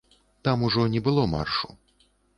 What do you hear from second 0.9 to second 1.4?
было